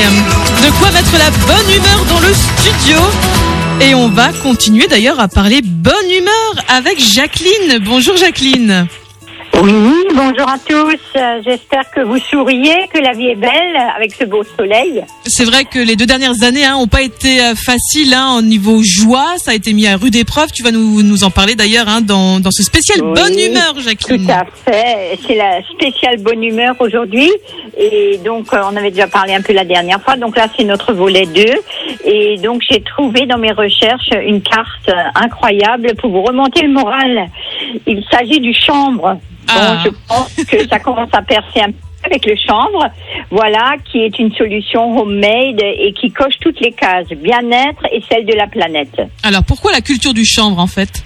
De 0.00 0.78
quoi 0.78 0.90
mettre 0.92 1.12
la 1.18 1.30
bonne 1.30 1.76
humeur 1.76 2.04
dans 2.06 2.20
le 2.20 2.32
studio. 2.32 2.96
Et 3.82 3.94
on 3.94 4.08
va 4.08 4.32
continuer 4.42 4.86
d'ailleurs 4.86 5.20
à 5.20 5.28
parler 5.28 5.60
bonne 5.60 6.10
humeur 6.10 6.64
avec 6.68 6.98
Jacqueline. 6.98 7.80
Bonjour 7.84 8.16
Jacqueline. 8.16 8.86
Oui, 9.62 10.06
bonjour 10.14 10.48
à 10.48 10.56
tous. 10.58 10.96
Euh, 11.16 11.42
J'espère 11.44 11.90
que 11.90 12.00
vous 12.00 12.18
souriez, 12.18 12.88
que 12.94 12.98
la 12.98 13.12
vie 13.12 13.28
est 13.28 13.34
belle 13.34 13.76
avec 13.94 14.14
ce 14.14 14.24
beau 14.24 14.42
soleil. 14.42 15.04
C'est 15.26 15.44
vrai 15.44 15.66
que 15.66 15.78
les 15.78 15.96
deux 15.96 16.06
dernières 16.06 16.42
années 16.42 16.66
n'ont 16.66 16.86
pas 16.86 17.02
été 17.02 17.42
euh, 17.42 17.54
faciles 17.54 18.14
hein, 18.14 18.36
au 18.38 18.42
niveau 18.42 18.80
joie. 18.82 19.34
Ça 19.36 19.50
a 19.50 19.54
été 19.54 19.74
mis 19.74 19.86
à 19.86 19.98
rude 19.98 20.16
épreuve. 20.16 20.50
Tu 20.52 20.62
vas 20.62 20.70
nous, 20.70 21.02
nous 21.02 21.24
en 21.24 21.30
parler 21.30 21.56
d'ailleurs 21.56 21.88
hein, 21.88 22.00
dans, 22.00 22.40
dans 22.40 22.50
ce 22.50 22.62
spécial 22.62 23.02
Oui, 23.02 23.12
bonne 23.14 23.38
humeur, 23.38 23.74
Jacqueline. 23.78 24.26
Tout 24.26 24.32
à 24.32 24.46
fait. 24.64 25.18
C'est 25.26 25.34
la 25.34 25.60
spéciale 25.64 26.16
bonne 26.22 26.42
humeur 26.42 26.74
aujourd'hui. 26.78 27.30
Et 27.76 28.18
donc, 28.24 28.54
euh, 28.54 28.62
on 28.72 28.76
avait 28.76 28.90
déjà 28.90 29.08
parlé 29.08 29.34
un 29.34 29.42
peu 29.42 29.52
la 29.52 29.64
dernière 29.64 30.00
fois. 30.00 30.16
Donc 30.16 30.38
là, 30.38 30.46
c'est 30.56 30.64
notre 30.64 30.94
volet 30.94 31.26
2. 31.26 31.44
Et 32.06 32.38
donc, 32.38 32.62
j'ai 32.70 32.80
trouvé 32.80 33.26
dans 33.26 33.38
mes 33.38 33.52
recherches 33.52 34.08
une 34.24 34.40
carte 34.40 34.90
incroyable 35.14 35.94
pour 35.96 36.10
vous 36.10 36.22
remonter 36.22 36.62
le 36.62 36.72
moral. 36.72 37.26
Il 37.86 38.02
s'agit 38.10 38.40
du 38.40 38.54
chambre. 38.54 39.18
Ah. 39.52 39.76
Bon, 39.76 39.90
je 39.90 39.90
pense 40.08 40.44
que 40.46 40.68
ça 40.68 40.78
commence 40.78 41.10
à 41.12 41.22
percer 41.22 41.60
un 41.60 41.70
peu 41.70 41.78
avec 42.02 42.24
le 42.24 42.34
chanvre, 42.34 42.88
voilà, 43.30 43.74
qui 43.90 43.98
est 43.98 44.18
une 44.18 44.32
solution 44.32 44.98
homemade 44.98 45.60
et 45.60 45.92
qui 45.92 46.10
coche 46.10 46.34
toutes 46.40 46.58
les 46.60 46.72
cases, 46.72 47.08
bien-être 47.08 47.84
et 47.92 48.02
celle 48.10 48.24
de 48.24 48.32
la 48.32 48.46
planète. 48.46 49.02
Alors 49.22 49.44
pourquoi 49.44 49.72
la 49.72 49.82
culture 49.82 50.14
du 50.14 50.24
chanvre 50.24 50.58
en 50.58 50.66
fait? 50.66 51.04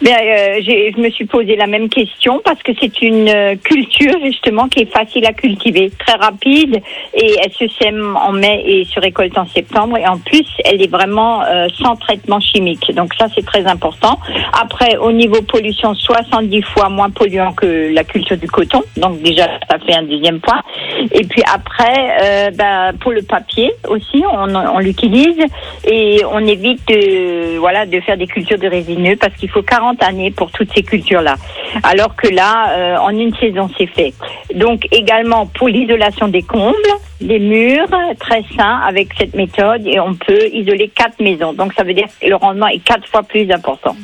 Ben, 0.00 0.12
euh, 0.12 0.60
je 0.62 1.00
me 1.00 1.10
suis 1.10 1.26
posé 1.26 1.56
la 1.56 1.66
même 1.66 1.88
question 1.88 2.40
parce 2.44 2.62
que 2.62 2.70
c'est 2.80 3.02
une 3.02 3.28
euh, 3.28 3.56
culture 3.56 4.14
justement 4.24 4.68
qui 4.68 4.82
est 4.82 4.92
facile 4.92 5.26
à 5.26 5.32
cultiver, 5.32 5.90
très 5.98 6.16
rapide 6.16 6.80
et 7.14 7.34
elle 7.42 7.52
se 7.52 7.66
sème 7.82 8.16
en 8.16 8.30
mai 8.30 8.62
et 8.64 8.84
se 8.84 9.00
récolte 9.00 9.36
en 9.36 9.46
septembre 9.46 9.98
et 9.98 10.06
en 10.06 10.18
plus 10.18 10.46
elle 10.64 10.80
est 10.80 10.90
vraiment 10.90 11.42
euh, 11.42 11.66
sans 11.82 11.96
traitement 11.96 12.38
chimique. 12.38 12.94
Donc 12.94 13.12
ça 13.14 13.26
c'est 13.34 13.44
très 13.44 13.66
important. 13.66 14.20
Après 14.52 14.96
au 14.98 15.10
niveau 15.10 15.42
pollution 15.42 15.94
70 15.94 16.62
fois 16.62 16.88
moins 16.90 17.10
polluant 17.10 17.52
que 17.52 17.92
la 17.92 18.04
culture 18.04 18.36
du 18.36 18.46
coton. 18.46 18.82
Donc 18.96 19.20
déjà 19.22 19.48
ça 19.68 19.78
fait 19.80 19.96
un 19.96 20.04
deuxième 20.04 20.38
point. 20.38 20.62
Et 21.10 21.24
puis 21.24 21.42
après 21.52 22.18
euh, 22.22 22.50
ben, 22.52 22.92
pour 23.00 23.10
le 23.10 23.22
papier 23.22 23.72
aussi 23.88 24.22
on, 24.32 24.54
on 24.54 24.78
l'utilise 24.78 25.40
et 25.84 26.22
on 26.30 26.38
évite 26.46 26.86
de 26.86 27.58
voilà 27.58 27.84
de 27.84 27.98
faire 28.00 28.16
des 28.16 28.28
cultures 28.28 28.58
de 28.58 28.68
résineux 28.68 29.16
parce 29.16 29.34
qu'il 29.34 29.50
faut 29.50 29.62
40 29.62 29.87
années 30.02 30.30
pour 30.30 30.50
toutes 30.50 30.72
ces 30.74 30.82
cultures 30.82 31.22
là. 31.22 31.34
Alors 31.82 32.14
que 32.16 32.28
là 32.28 32.70
euh, 32.70 32.96
en 32.98 33.10
une 33.10 33.34
saison 33.36 33.68
c'est 33.76 33.86
fait. 33.86 34.14
Donc 34.54 34.86
également 34.92 35.46
pour 35.46 35.68
l'isolation 35.68 36.28
des 36.28 36.42
combles, 36.42 36.74
des 37.20 37.38
murs 37.38 37.88
très 38.20 38.42
sains 38.56 38.80
avec 38.86 39.08
cette 39.18 39.34
méthode 39.34 39.86
et 39.86 39.98
on 40.00 40.14
peut 40.14 40.46
isoler 40.52 40.88
quatre 40.88 41.20
maisons. 41.20 41.52
Donc 41.52 41.72
ça 41.74 41.84
veut 41.84 41.94
dire 41.94 42.06
que 42.20 42.26
le 42.26 42.36
rendement 42.36 42.68
est 42.68 42.78
quatre 42.80 43.06
fois 43.08 43.22
plus 43.22 43.50
important. 43.50 43.94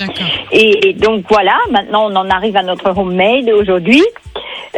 Et, 0.52 0.88
et 0.88 0.92
donc 0.92 1.24
voilà, 1.28 1.56
maintenant 1.70 2.10
on 2.10 2.16
en 2.16 2.28
arrive 2.30 2.56
à 2.56 2.62
notre 2.62 2.96
homemade 2.98 3.48
aujourd'hui, 3.50 4.02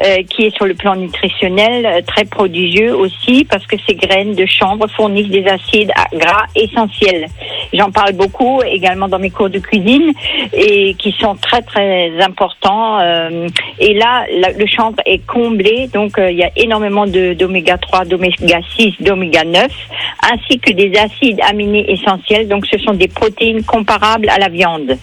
euh, 0.05 0.23
qui 0.29 0.45
est 0.47 0.55
sur 0.57 0.67
le 0.67 0.75
plan 0.75 0.95
nutritionnel 0.97 1.87
euh, 1.87 2.01
très 2.07 2.25
prodigieux 2.25 2.95
aussi, 2.95 3.45
parce 3.45 3.67
que 3.67 3.77
ces 3.89 3.95
graines 3.95 4.35
de 4.35 4.47
chanvre 4.47 4.87
fournissent 4.89 5.29
des 5.31 5.47
acides 5.47 5.91
gras 6.15 6.45
essentiels. 6.55 7.27
J'en 7.73 7.91
parle 7.91 8.13
beaucoup 8.13 8.61
également 8.63 9.09
dans 9.09 9.19
mes 9.19 9.31
cours 9.31 9.51
de 9.51 9.59
cuisine 9.59 10.13
et 10.53 10.95
qui 10.95 11.13
sont 11.21 11.35
très 11.37 11.63
très 11.63 12.13
importants. 12.23 12.99
euh, 13.01 13.49
et 13.79 13.95
là, 13.95 14.25
le 14.59 14.67
chanvre 14.67 14.99
est 15.07 15.25
comblé, 15.27 15.89
donc 15.93 16.19
euh, 16.19 16.31
il 16.31 16.37
y 16.39 16.45
a 16.45 16.51
énormément 16.57 17.07
de- 17.07 17.35
d'oméga 17.35 17.77
3, 17.79 18.05
d'oméga 18.05 18.61
6, 18.77 18.95
d'oméga 19.01 19.45
9, 19.45 19.67
ainsi 20.33 20.59
que 20.59 20.73
des 20.73 20.93
acides 20.99 21.41
aminés 21.49 21.91
essentiels. 21.91 22.49
Donc 22.49 22.67
ce 22.67 22.79
sont 22.79 22.93
des 22.95 23.09
protéines 23.09 23.65
comparables 23.65 24.29
à 24.29 24.39
la 24.39 24.49
viande. 24.49 24.97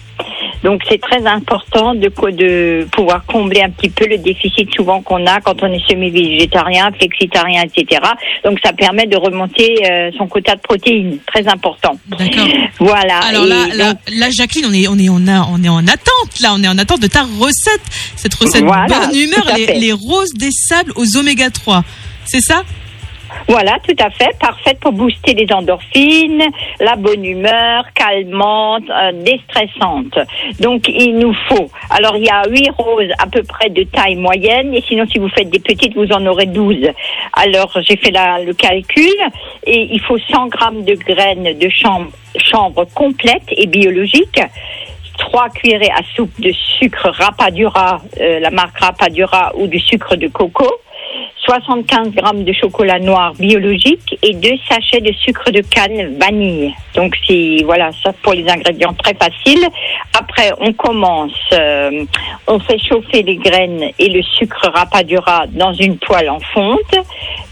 Donc 0.64 0.82
c'est 0.88 1.00
très 1.00 1.24
important 1.26 1.94
de, 1.94 2.08
de 2.08 2.86
pouvoir 2.90 3.24
combler 3.26 3.60
un 3.60 3.68
petit 3.68 3.90
peu 3.90 4.06
le 4.06 4.16
déficit 4.16 4.74
souvent 4.74 5.02
qu'on 5.02 5.26
a 5.26 5.40
quand 5.42 5.62
on 5.62 5.70
est 5.70 5.86
semi-végétarien, 5.88 6.90
flexitarien, 6.98 7.62
etc. 7.62 8.00
Donc 8.44 8.58
ça 8.64 8.72
permet 8.72 9.06
de 9.06 9.16
remonter 9.16 9.76
euh, 9.90 10.10
son 10.16 10.26
quota 10.26 10.56
de 10.56 10.60
protéines, 10.60 11.18
très 11.26 11.46
important. 11.46 11.98
D'accord. 12.06 12.48
Voilà. 12.78 13.18
Alors 13.18 13.44
là, 13.44 13.66
là, 13.74 13.92
donc, 13.92 13.98
là, 14.16 14.30
Jacqueline, 14.30 14.64
on 14.66 14.72
est, 14.72 14.88
on 14.88 14.98
est, 14.98 15.10
on 15.10 15.28
a, 15.28 15.46
on 15.52 15.62
est 15.62 15.68
en 15.68 15.86
attente. 15.86 16.40
Là, 16.40 16.54
on 16.54 16.62
est 16.62 16.68
en 16.68 16.78
attente 16.78 17.00
de 17.00 17.08
ta 17.08 17.22
recette. 17.22 17.82
Cette 18.16 18.34
recette 18.34 18.64
Voilà, 18.64 18.86
bonne 18.86 19.14
humeur, 19.14 19.46
les, 19.56 19.78
les 19.78 19.92
roses 19.92 20.32
des 20.34 20.50
sables 20.50 20.92
aux 20.96 21.16
oméga 21.18 21.50
3. 21.50 21.84
C'est 22.24 22.40
ça? 22.40 22.62
Voilà, 23.48 23.78
tout 23.86 23.96
à 23.98 24.10
fait, 24.10 24.36
parfaite 24.40 24.78
pour 24.80 24.92
booster 24.92 25.34
les 25.34 25.52
endorphines, 25.52 26.42
la 26.80 26.96
bonne 26.96 27.24
humeur, 27.24 27.84
calmante, 27.94 28.88
euh, 28.90 29.12
déstressante. 29.12 30.18
Donc 30.60 30.88
il 30.88 31.18
nous 31.18 31.34
faut. 31.48 31.68
Alors 31.90 32.16
il 32.16 32.24
y 32.24 32.30
a 32.30 32.42
huit 32.48 32.70
roses 32.76 33.10
à 33.18 33.26
peu 33.26 33.42
près 33.42 33.70
de 33.70 33.82
taille 33.84 34.16
moyenne, 34.16 34.72
et 34.74 34.82
sinon 34.88 35.06
si 35.10 35.18
vous 35.18 35.28
faites 35.28 35.50
des 35.50 35.58
petites, 35.58 35.94
vous 35.94 36.10
en 36.12 36.24
aurez 36.26 36.46
12. 36.46 36.88
Alors 37.34 37.72
j'ai 37.86 37.96
fait 37.96 38.10
la- 38.10 38.40
le 38.40 38.54
calcul, 38.54 39.14
et 39.66 39.88
il 39.92 40.00
faut 40.00 40.18
100 40.18 40.46
grammes 40.48 40.84
de 40.84 40.94
graines 40.94 41.58
de 41.58 41.68
chambre, 41.68 42.10
chambre 42.38 42.84
complète 42.94 43.44
et 43.50 43.66
biologique. 43.66 44.40
3 45.18 45.48
cuillerées 45.50 45.92
à 45.92 46.02
soupe 46.16 46.32
de 46.40 46.50
sucre 46.52 47.08
rapadura, 47.10 48.00
euh, 48.20 48.40
la 48.40 48.50
marque 48.50 48.78
rapadura 48.80 49.52
ou 49.56 49.66
du 49.66 49.78
sucre 49.78 50.16
de 50.16 50.26
coco. 50.28 50.66
75 51.44 52.10
grammes 52.10 52.44
de 52.44 52.52
chocolat 52.52 52.98
noir 52.98 53.34
biologique 53.34 54.18
et 54.22 54.34
deux 54.34 54.56
sachets 54.68 55.00
de 55.00 55.12
sucre 55.12 55.50
de 55.50 55.60
canne 55.60 56.16
vanille. 56.18 56.74
Donc 56.94 57.16
si 57.26 57.62
voilà 57.64 57.90
ça 58.02 58.12
pour 58.22 58.32
les 58.32 58.48
ingrédients 58.48 58.94
très 58.94 59.14
faciles. 59.14 59.66
Après 60.18 60.52
on 60.60 60.72
commence, 60.72 61.32
euh, 61.52 62.04
on 62.46 62.58
fait 62.60 62.78
chauffer 62.78 63.22
les 63.22 63.36
graines 63.36 63.90
et 63.98 64.08
le 64.08 64.22
sucre 64.22 64.70
rapadura 64.72 65.46
dans 65.48 65.72
une 65.72 65.98
poêle 65.98 66.30
en 66.30 66.40
fonte 66.40 66.94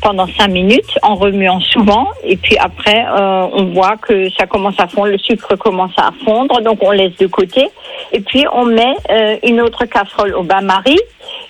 pendant 0.00 0.26
5 0.26 0.48
minutes 0.48 0.98
en 1.02 1.14
remuant 1.14 1.60
souvent 1.60 2.08
et 2.24 2.36
puis 2.36 2.56
après 2.58 3.04
euh, 3.06 3.46
on 3.52 3.64
voit 3.66 3.96
que 3.96 4.30
ça 4.30 4.46
commence 4.46 4.78
à 4.78 4.86
fondre, 4.86 5.08
le 5.08 5.18
sucre 5.18 5.56
commence 5.56 5.92
à 5.96 6.10
fondre 6.24 6.60
donc 6.62 6.78
on 6.82 6.90
laisse 6.90 7.16
de 7.18 7.26
côté 7.26 7.68
et 8.12 8.20
puis 8.20 8.44
on 8.52 8.64
met 8.64 8.94
euh, 9.10 9.36
une 9.42 9.60
autre 9.60 9.84
casserole 9.84 10.34
au 10.34 10.42
bain-marie 10.42 11.00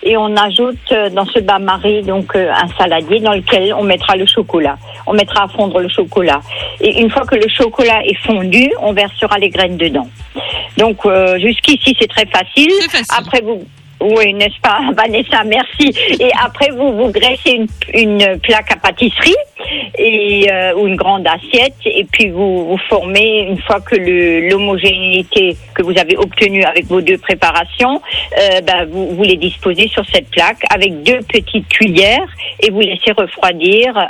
et 0.02 0.16
on 0.16 0.36
ajoute 0.36 0.78
euh, 0.92 1.10
dans 1.10 1.24
ce 1.26 1.38
bain-marie 1.38 2.02
donc 2.02 2.34
euh, 2.34 2.50
un 2.52 2.68
saladier 2.76 3.20
dans 3.20 3.32
lequel 3.32 3.72
on 3.74 3.84
mettra 3.84 4.16
le 4.16 4.26
chocolat. 4.26 4.76
On 5.06 5.12
mettra 5.12 5.44
à 5.44 5.48
fondre 5.48 5.78
le 5.80 5.88
chocolat. 5.88 6.40
Et 6.80 7.00
une 7.00 7.10
fois 7.10 7.24
que 7.24 7.36
le 7.36 7.48
chocolat 7.48 8.04
est 8.04 8.18
fondu, 8.24 8.70
on 8.80 8.92
versera 8.92 9.38
les 9.38 9.50
graines 9.50 9.76
dedans. 9.76 10.08
Donc 10.76 11.06
euh, 11.06 11.38
jusqu'ici 11.38 11.96
c'est 11.98 12.08
très 12.08 12.26
facile. 12.26 12.70
Facile. 12.90 13.06
Après 13.16 13.40
vous 13.40 13.64
oui, 14.02 14.34
n'est-ce 14.34 14.60
pas, 14.60 14.80
Vanessa, 14.96 15.44
merci. 15.44 15.94
Et 16.20 16.30
après, 16.44 16.70
vous 16.70 16.92
vous 16.92 17.10
graissez 17.10 17.52
une, 17.52 17.66
une 17.94 18.38
plaque 18.40 18.72
à 18.72 18.76
pâtisserie 18.76 19.36
et 19.98 20.50
euh, 20.50 20.74
ou 20.74 20.86
une 20.86 20.96
grande 20.96 21.26
assiette, 21.26 21.74
et 21.84 22.04
puis 22.10 22.30
vous 22.30 22.66
vous 22.68 22.78
formez 22.88 23.46
une 23.48 23.60
fois 23.60 23.80
que 23.80 23.96
l'homogénéité 24.50 25.56
que 25.74 25.82
vous 25.82 25.96
avez 25.98 26.16
obtenue 26.16 26.64
avec 26.64 26.86
vos 26.86 27.00
deux 27.00 27.18
préparations, 27.18 28.00
euh, 28.38 28.60
ben, 28.60 28.86
vous, 28.90 29.14
vous 29.14 29.22
les 29.22 29.36
disposez 29.36 29.88
sur 29.88 30.04
cette 30.12 30.30
plaque 30.30 30.62
avec 30.70 31.02
deux 31.02 31.20
petites 31.20 31.69
cuillères 31.69 32.28
et 32.60 32.70
vous 32.70 32.80
laissez 32.80 33.12
refroidir 33.12 34.08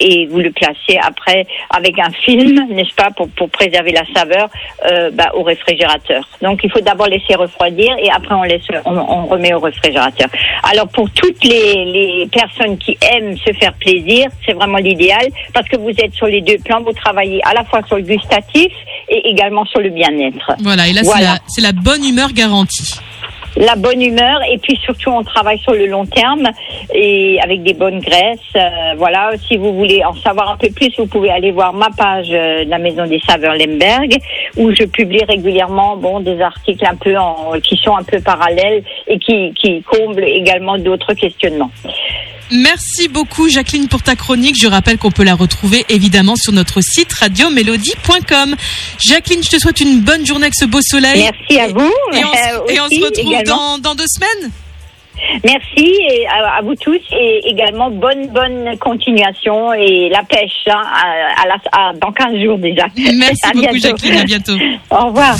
et 0.00 0.26
vous 0.26 0.38
le 0.38 0.50
placez 0.50 0.98
après 1.00 1.46
avec 1.70 1.98
un 1.98 2.10
film, 2.10 2.66
n'est-ce 2.70 2.94
pas, 2.94 3.10
pour, 3.10 3.28
pour 3.30 3.50
préserver 3.50 3.92
la 3.92 4.04
saveur 4.14 4.48
euh, 4.90 5.10
ben, 5.12 5.26
au 5.34 5.42
réfrigérateur. 5.42 6.28
Donc 6.42 6.60
il 6.64 6.70
faut 6.70 6.80
d'abord 6.80 7.08
laisser 7.08 7.34
refroidir 7.34 7.96
et 7.98 8.10
après 8.10 8.34
on 8.34 8.42
laisse, 8.42 8.62
on, 8.84 8.96
on 8.96 9.25
remet 9.26 9.52
au 9.54 9.60
réfrigérateur. 9.60 10.28
Alors 10.62 10.88
pour 10.88 11.10
toutes 11.10 11.42
les, 11.44 11.84
les 11.84 12.28
personnes 12.32 12.78
qui 12.78 12.96
aiment 13.14 13.36
se 13.36 13.52
faire 13.54 13.72
plaisir, 13.74 14.26
c'est 14.44 14.52
vraiment 14.52 14.78
l'idéal 14.78 15.26
parce 15.52 15.68
que 15.68 15.76
vous 15.76 15.90
êtes 15.90 16.14
sur 16.14 16.26
les 16.26 16.40
deux 16.40 16.58
plans, 16.64 16.80
vous 16.82 16.92
travaillez 16.92 17.40
à 17.44 17.54
la 17.54 17.64
fois 17.64 17.80
sur 17.86 17.96
le 17.96 18.02
gustatif 18.02 18.68
et 19.08 19.28
également 19.28 19.64
sur 19.66 19.80
le 19.80 19.90
bien-être. 19.90 20.52
Voilà. 20.60 20.88
Et 20.88 20.92
là, 20.92 21.00
Voilà. 21.04 21.18
c'est 21.18 21.24
la, 21.24 21.38
c'est 21.48 21.62
la 21.62 21.72
bonne 21.72 22.04
humeur 22.04 22.32
garantie. 22.32 22.94
La 23.56 23.74
bonne 23.76 24.02
humeur 24.02 24.40
et 24.50 24.58
puis 24.58 24.76
surtout 24.76 25.10
on 25.10 25.22
travaille 25.22 25.58
sur 25.58 25.72
le 25.72 25.86
long 25.86 26.04
terme 26.06 26.48
et 26.92 27.38
avec 27.42 27.62
des 27.62 27.74
bonnes 27.74 28.00
graisses. 28.00 28.38
Euh, 28.56 28.94
voilà, 28.96 29.32
si 29.48 29.56
vous 29.56 29.74
voulez 29.74 30.04
en 30.04 30.14
savoir 30.14 30.50
un 30.50 30.56
peu 30.56 30.68
plus, 30.70 30.92
vous 30.98 31.06
pouvez 31.06 31.30
aller 31.30 31.52
voir 31.52 31.72
ma 31.72 31.88
page 31.90 32.28
euh, 32.30 32.64
de 32.64 32.70
la 32.70 32.78
Maison 32.78 33.06
des 33.06 33.20
Saveurs 33.20 33.54
Lemberg 33.54 34.16
où 34.56 34.72
je 34.74 34.84
publie 34.84 35.24
régulièrement 35.24 35.96
bon 35.96 36.20
des 36.20 36.40
articles 36.40 36.84
un 36.86 36.96
peu 36.96 37.16
en, 37.16 37.52
qui 37.62 37.76
sont 37.76 37.96
un 37.96 38.02
peu 38.02 38.20
parallèles 38.20 38.82
et 39.06 39.18
qui, 39.18 39.52
qui 39.54 39.82
comblent 39.82 40.24
également 40.24 40.78
d'autres 40.78 41.14
questionnements. 41.14 41.70
Merci 42.50 43.08
beaucoup 43.08 43.48
Jacqueline 43.48 43.88
pour 43.88 44.02
ta 44.02 44.14
chronique. 44.16 44.56
Je 44.60 44.66
rappelle 44.68 44.98
qu'on 44.98 45.10
peut 45.10 45.24
la 45.24 45.34
retrouver 45.34 45.84
évidemment 45.88 46.36
sur 46.36 46.52
notre 46.52 46.80
site 46.80 47.12
radiomélodie.com. 47.14 48.54
Jacqueline, 48.98 49.42
je 49.42 49.50
te 49.50 49.58
souhaite 49.58 49.80
une 49.80 50.00
bonne 50.00 50.24
journée 50.26 50.44
avec 50.44 50.54
ce 50.54 50.64
beau 50.64 50.80
soleil. 50.82 51.22
Merci 51.30 51.60
à 51.60 51.68
vous. 51.68 51.92
Et 52.12 52.24
on, 52.24 52.32
se- 52.32 52.54
euh, 52.54 52.74
et 52.74 52.80
on 52.80 52.88
se 52.88 53.04
retrouve 53.04 53.42
dans, 53.44 53.78
dans 53.78 53.94
deux 53.94 54.06
semaines. 54.06 54.50
Merci 55.44 55.94
et 56.10 56.26
à, 56.28 56.60
vous 56.62 56.74
tous 56.74 57.00
et 57.12 57.40
également 57.48 57.90
bonne 57.90 58.28
bonne 58.28 58.76
continuation 58.78 59.72
et 59.72 60.10
la 60.10 60.22
pêche 60.22 60.52
hein, 60.66 60.82
à, 60.84 61.42
à 61.42 61.46
la, 61.46 61.92
dans 61.98 62.12
15 62.12 62.38
jours 62.44 62.58
déjà. 62.58 62.84
Merci 63.16 63.40
beaucoup 63.54 63.78
Jacqueline, 63.78 64.16
à 64.18 64.24
bientôt. 64.24 64.52
Au 64.90 65.06
revoir. 65.06 65.36